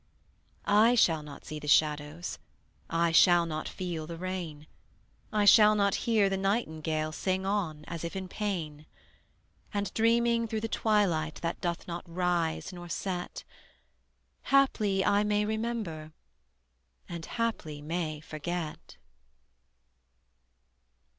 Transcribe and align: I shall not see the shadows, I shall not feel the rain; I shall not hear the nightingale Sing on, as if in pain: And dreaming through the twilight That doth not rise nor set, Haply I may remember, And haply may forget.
I 0.65 0.95
shall 0.95 1.21
not 1.21 1.45
see 1.45 1.59
the 1.59 1.67
shadows, 1.67 2.39
I 2.89 3.11
shall 3.11 3.45
not 3.45 3.69
feel 3.69 4.07
the 4.07 4.17
rain; 4.17 4.65
I 5.31 5.45
shall 5.45 5.75
not 5.75 5.93
hear 6.09 6.27
the 6.27 6.37
nightingale 6.37 7.11
Sing 7.11 7.45
on, 7.45 7.85
as 7.87 8.03
if 8.03 8.15
in 8.15 8.27
pain: 8.27 8.87
And 9.71 9.93
dreaming 9.93 10.47
through 10.47 10.61
the 10.61 10.67
twilight 10.67 11.35
That 11.43 11.61
doth 11.61 11.87
not 11.87 12.03
rise 12.07 12.73
nor 12.73 12.89
set, 12.89 13.43
Haply 14.45 15.05
I 15.05 15.23
may 15.23 15.45
remember, 15.45 16.13
And 17.07 17.23
haply 17.23 17.79
may 17.79 18.21
forget. 18.21 18.97